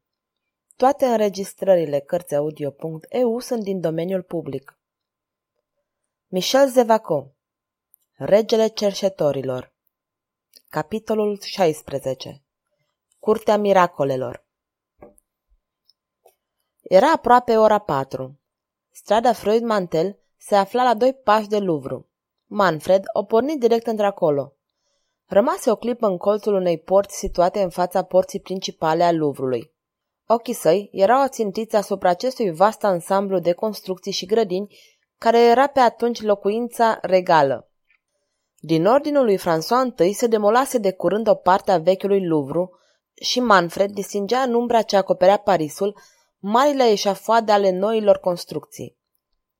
[0.76, 4.80] Toate înregistrările Cărțiaudio.eu sunt din domeniul public.
[6.28, 7.36] Michel Zevaco
[8.14, 9.74] Regele cerșetorilor
[10.70, 12.44] Capitolul 16
[13.20, 14.48] Curtea miracolelor
[16.82, 18.39] Era aproape ora patru.
[19.02, 22.06] Strada Freud Mantel se afla la doi pași de Louvre.
[22.46, 24.54] Manfred o porni direct într-acolo.
[25.26, 29.74] Rămase o clipă în colțul unei porți situate în fața porții principale a Louvrului.
[30.28, 34.78] Ochii săi erau ațintiți asupra acestui vast ansamblu de construcții și grădini
[35.18, 37.72] care era pe atunci locuința regală.
[38.58, 42.70] Din ordinul lui François I se demolase de curând o parte a vechiului Louvre
[43.22, 45.96] și Manfred distingea în umbra ce acoperea Parisul
[46.40, 48.98] marile eșafoade ale noilor construcții.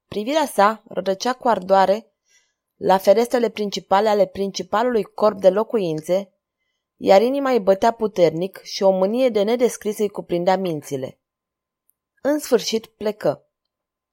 [0.08, 2.14] Privirea sa rădăcea cu ardoare
[2.76, 6.34] la ferestrele principale ale principalului corp de locuințe,
[6.96, 11.20] iar inima îi bătea puternic și o mânie de nedescris îi cuprindea mințile.
[12.22, 13.44] În sfârșit plecă.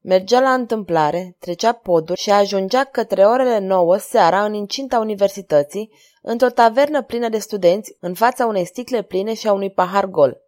[0.01, 6.49] Mergea la întâmplare, trecea poduri și ajungea către orele nouă seara în incinta universității, într-o
[6.49, 10.46] tavernă plină de studenți, în fața unei sticle pline și a unui pahar gol.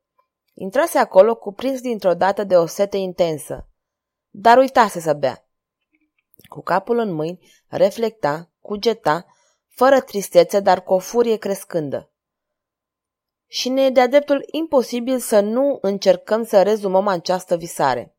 [0.60, 3.68] Intrase acolo cuprins dintr-o dată de o sete intensă.
[4.30, 5.48] Dar uitase să bea.
[6.48, 9.26] Cu capul în mâini, reflecta, cugeta,
[9.68, 12.10] fără tristețe, dar cu o furie crescândă.
[13.46, 18.16] Și ne e de-a dreptul imposibil să nu încercăm să rezumăm această visare.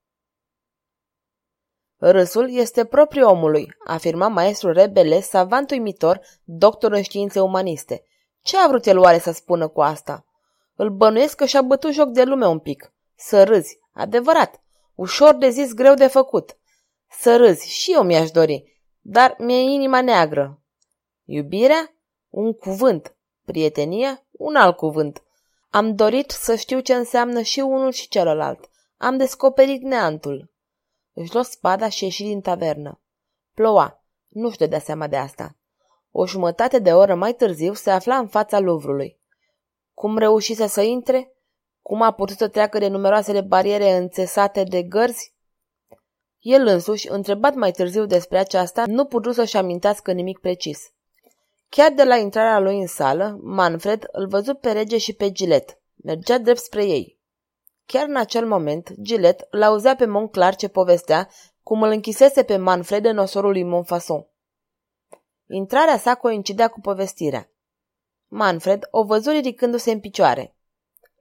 [1.97, 8.03] Râsul este propriu omului, afirma maestrul rebele, savant uimitor, doctor în științe umaniste.
[8.41, 10.23] Ce a vrut el oare să spună cu asta?
[10.81, 12.93] Îl bănuiesc că și-a bătut joc de lume un pic.
[13.15, 13.79] Să râzi.
[13.91, 14.61] Adevărat.
[14.95, 16.57] Ușor de zis, greu de făcut.
[17.09, 17.69] Să râzi.
[17.69, 18.81] Și eu mi-aș dori.
[19.01, 20.61] Dar mi-e inima neagră.
[21.23, 21.93] Iubirea?
[22.29, 23.15] Un cuvânt.
[23.45, 24.23] Prietenia?
[24.31, 25.23] Un alt cuvânt.
[25.69, 28.69] Am dorit să știu ce înseamnă și unul și celălalt.
[28.97, 30.51] Am descoperit neantul.
[31.13, 32.99] Își luă spada și ieși din tavernă.
[33.53, 34.03] Ploua.
[34.27, 35.55] Nu-și dădea seama de asta.
[36.11, 39.18] O jumătate de oră mai târziu se afla în fața Luvrului.
[39.99, 41.33] Cum reușise să intre?
[41.81, 45.33] Cum a putut să treacă de numeroasele bariere înțesate de gărzi?
[46.39, 50.91] El însuși, întrebat mai târziu despre aceasta, nu putut să-și amintească nimic precis.
[51.69, 55.79] Chiar de la intrarea lui în sală, Manfred îl văzut pe rege și pe Gilet.
[55.95, 57.19] Mergea drept spre ei.
[57.85, 61.29] Chiar în acel moment, Gilet îl auzea pe Monclar ce povestea
[61.63, 64.27] cum îl închisese pe Manfred în osorul lui Montfaucon.
[65.47, 67.49] Intrarea sa coincidea cu povestirea.
[68.31, 70.55] Manfred o văzu ridicându-se în picioare.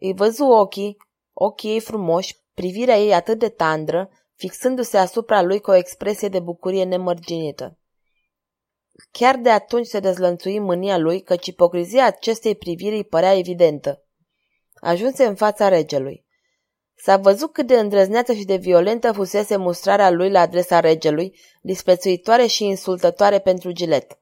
[0.01, 0.97] Îi văzu ochii,
[1.33, 6.41] ochii ei frumoși, privirea ei atât de tandră, fixându-se asupra lui cu o expresie de
[6.41, 7.79] bucurie nemărginită.
[9.11, 14.05] Chiar de atunci se dezlănțui mânia lui, căci ipocrizia acestei priviri îi părea evidentă.
[14.75, 16.27] Ajunse în fața regelui.
[16.95, 22.47] S-a văzut cât de îndrăzneață și de violentă fusese mustrarea lui la adresa regelui, disprețuitoare
[22.47, 24.19] și insultătoare pentru Gilet.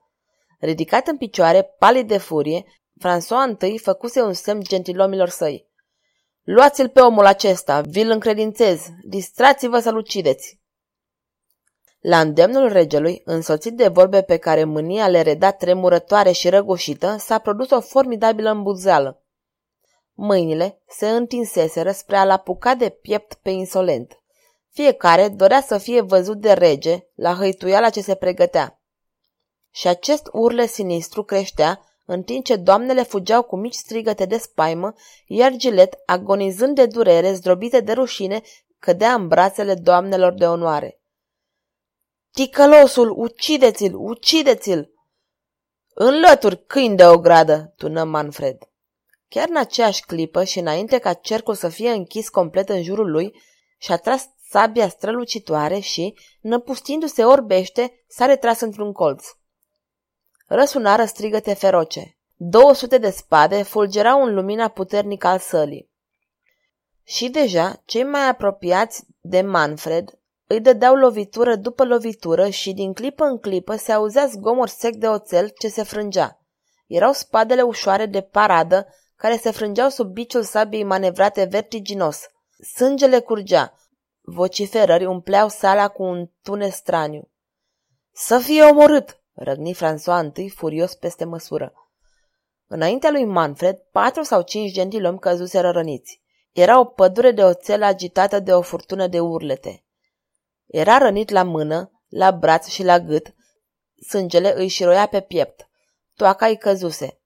[0.59, 2.65] Ridicat în picioare, palid de furie,
[3.05, 5.69] François I făcuse un semn gentilomilor săi.
[6.43, 10.61] Luați-l pe omul acesta, vi-l încredințez, distrați-vă să-l ucideți.
[12.00, 17.38] La îndemnul regelui, însoțit de vorbe pe care mânia le reda tremurătoare și răgușită, s-a
[17.38, 19.23] produs o formidabilă îmbuzeală.
[20.12, 24.21] Mâinile se întinseseră spre a-l apuca de piept pe insolent.
[24.71, 28.81] Fiecare dorea să fie văzut de rege la hăituiala ce se pregătea.
[29.76, 34.94] Și acest urle sinistru creștea în timp ce doamnele fugeau cu mici strigăte de spaimă,
[35.26, 38.42] iar Gilet, agonizând de durere, zdrobite de rușine,
[38.78, 41.00] cădea în brațele doamnelor de onoare.
[42.32, 44.91] Ticălosul, ucideți-l, ucideți-l!
[45.94, 48.58] Înlături, câini de o gradă, tună Manfred.
[49.28, 53.41] Chiar în aceeași clipă și înainte ca cercul să fie închis complet în jurul lui,
[53.78, 59.26] și-a tras sabia strălucitoare și, năpustindu-se orbește, s-a retras într-un colț.
[60.46, 62.16] Răsunară strigăte feroce.
[62.34, 65.90] 200 de spade fulgerau în lumina puternică al sălii.
[67.02, 73.25] Și deja, cei mai apropiați de Manfred îi dădeau lovitură după lovitură și din clipă
[73.25, 76.40] în clipă se auzea zgomor sec de oțel ce se frângea.
[76.87, 82.20] Erau spadele ușoare de paradă care se frângeau sub biciul sabiei manevrate vertiginos.
[82.75, 83.75] Sângele curgea.
[84.20, 87.31] Vociferări umpleau sala cu un tune straniu.
[88.12, 89.20] Să fie omorât!
[89.37, 91.73] Răgni François I furios peste măsură.
[92.67, 96.23] Înaintea lui Manfred, patru sau cinci gentilomi căzuseră răniți.
[96.53, 99.85] Era o pădure de oțel agitată de o furtună de urlete.
[100.67, 103.35] Era rănit la mână, la braț și la gât,
[104.09, 105.69] sângele îi șiroia pe piept.
[106.15, 107.21] Toaca îi căzuse.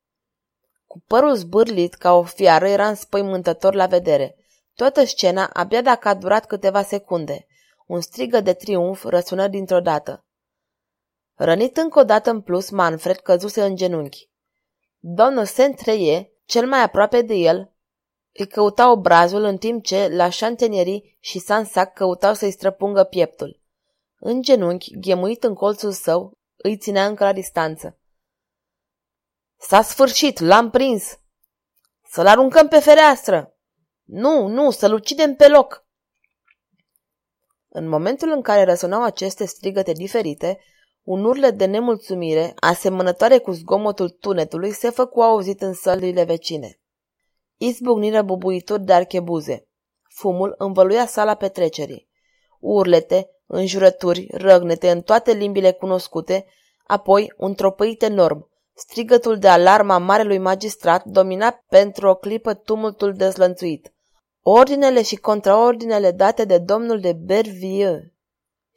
[0.87, 4.37] Cu părul zbârlit ca o fiară era înspăimântător la vedere.
[4.75, 7.47] Toată scena abia dacă a durat câteva secunde.
[7.87, 10.25] Un strigă de triumf răsună dintr-o dată.
[11.43, 14.31] Rănit încă o dată în plus, Manfred căzuse în genunchi.
[14.99, 17.73] Domnul Saint-Treie, cel mai aproape de el,
[18.33, 23.61] îi căuta obrazul în timp ce la Chantenierie și Sansac căutau să-i străpungă pieptul.
[24.19, 27.99] În genunchi, ghemuit în colțul său, îi ținea încă la distanță.
[29.57, 31.19] S-a sfârșit, l-am prins!
[32.09, 33.57] Să-l aruncăm pe fereastră!
[34.05, 35.87] Nu, nu, să-l ucidem pe loc!
[37.69, 40.61] În momentul în care răsunau aceste strigăte diferite,
[41.03, 46.81] un urlet de nemulțumire, asemănătoare cu zgomotul tunetului, se făcu auzit în sălile vecine.
[47.57, 49.69] Izbucniră bubuituri de archebuze.
[50.09, 52.09] Fumul învăluia sala petrecerii.
[52.61, 56.47] Urlete, înjurături, răgnete în toate limbile cunoscute,
[56.87, 58.49] apoi un tropăit enorm.
[58.75, 63.93] Strigătul de alarma marelui magistrat domina pentru o clipă tumultul dezlănțuit.
[64.43, 68.03] Ordinele și contraordinele date de domnul de Bervieux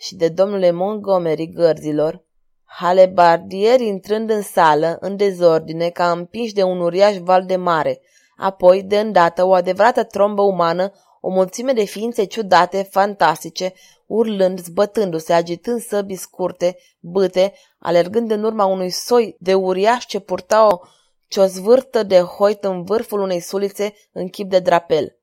[0.04, 2.24] și de domnule Montgomery gărzilor,
[2.64, 8.02] halebardieri intrând în sală, în dezordine, ca împiși de un uriaș val de mare,
[8.38, 10.92] apoi, de îndată, o adevărată trombă umană,
[11.22, 13.74] o mulțime de ființe ciudate, fantastice,
[14.06, 20.68] urlând, zbătându-se, agitând săbii scurte, bâte, alergând în urma unui soi de uriaș ce purta
[20.68, 20.80] o
[21.28, 25.18] ciozvârtă de hoit în vârful unei sulițe în chip de drapel.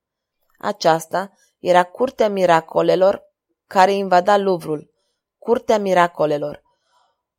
[0.59, 3.30] Aceasta era curtea miracolelor
[3.71, 4.91] care invada Luvrul,
[5.39, 6.63] curtea miracolelor.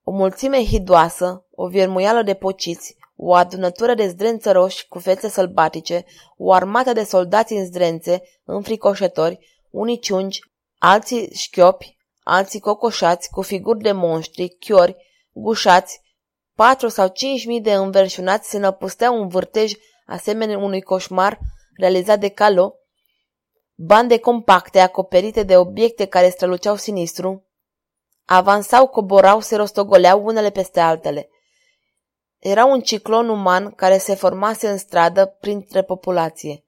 [0.04, 6.06] O mulțime hidoasă, o viermuială de pociți, o adunătură de zdrență roși cu fețe sălbatice,
[6.38, 9.40] o armată de soldați în zdrențe, înfricoșători,
[9.70, 10.40] unii ciungi,
[10.78, 14.96] alții șchiopi, alții cocoșați cu figuri de monștri, chiori,
[15.32, 16.02] gușați,
[16.56, 19.74] patru sau cinci mii de înverșunați se năpusteau un vârtej
[20.06, 21.40] asemenea unui coșmar
[21.78, 22.76] realizat de calo,
[23.84, 27.46] bande compacte acoperite de obiecte care străluceau sinistru,
[28.26, 31.30] avansau, coborau, se rostogoleau unele peste altele.
[32.38, 36.64] Era un ciclon uman care se formase în stradă printre populație.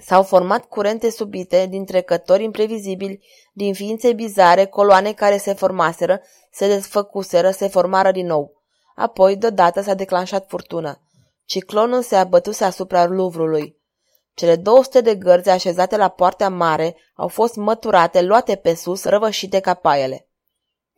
[0.00, 6.20] S-au format curente subite din trecători imprevizibili, din ființe bizare, coloane care se formaseră,
[6.50, 8.62] se desfăcuseră, se formară din nou.
[8.94, 11.00] Apoi, deodată, s-a declanșat furtuna.
[11.44, 13.75] Ciclonul se abătuse asupra Luvrului.
[14.36, 19.60] Cele 200 de gărzi așezate la poartea mare au fost măturate, luate pe sus, răvășite
[19.60, 20.28] ca paiele.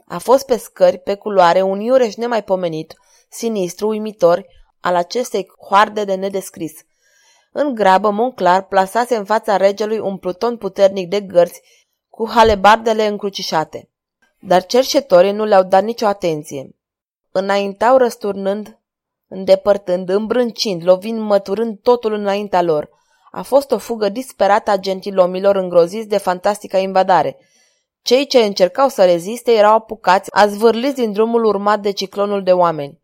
[0.07, 2.95] A fost pe scări, pe culoare, un iureș nemaipomenit,
[3.29, 4.47] sinistru, uimitor,
[4.81, 6.73] al acestei hoarde de nedescris.
[7.53, 11.61] În grabă, Monclar plasase în fața regelui un pluton puternic de gărzi
[12.09, 13.91] cu halebardele încrucișate.
[14.41, 16.77] Dar cercetorii nu le-au dat nicio atenție.
[17.33, 18.79] Înaintau răsturnând,
[19.29, 22.89] îndepărtând, îmbrâncind, lovind, măturând totul înaintea lor–
[23.31, 27.37] a fost o fugă disperată a gentilomilor îngroziți de fantastica invadare.
[28.03, 33.01] Cei ce încercau să reziste erau apucați, zvârliți din drumul urmat de ciclonul de oameni.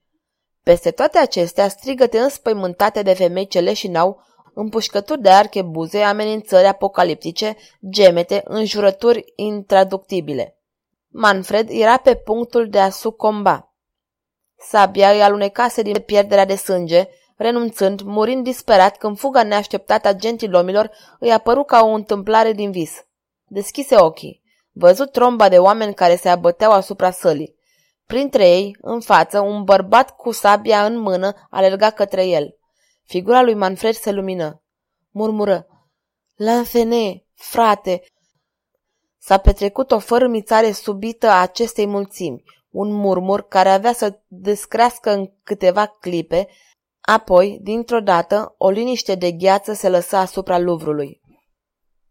[0.63, 4.23] Peste toate acestea, strigăte înspăimântate de femei ce leșinau,
[4.55, 7.57] împușcături de archebuze, amenințări apocaliptice,
[7.89, 10.59] gemete, înjurături intraductibile.
[11.09, 13.75] Manfred era pe punctul de a sucomba.
[14.59, 20.91] Sabia îi alunecase din pierderea de sânge, renunțând, murind disperat când fuga neașteptată a gentilomilor
[21.19, 22.93] îi apăru ca o întâmplare din vis.
[23.47, 24.43] Deschise ochii.
[24.73, 27.55] Văzut tromba de oameni care se abăteau asupra sălii.
[28.07, 32.57] Printre ei, în față, un bărbat cu sabia în mână alerga către el.
[33.03, 34.63] Figura lui Manfred se lumină.
[35.11, 35.67] Murmură.
[36.35, 38.03] Lanfene, frate!
[39.19, 45.31] S-a petrecut o fărâmițare subită a acestei mulțimi, un murmur care avea să descrească în
[45.43, 46.49] câteva clipe,
[47.07, 51.21] Apoi, dintr-o dată, o liniște de gheață se lăsa asupra Luvrului.